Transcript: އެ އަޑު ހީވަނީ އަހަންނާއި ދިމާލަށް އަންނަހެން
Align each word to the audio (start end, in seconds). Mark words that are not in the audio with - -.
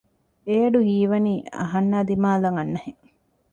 އެ 0.47 0.55
އަޑު 0.61 0.79
ހީވަނީ 0.89 1.33
އަހަންނާއި 1.57 2.05
ދިމާލަށް 2.09 2.57
އަންނަހެން 2.57 3.01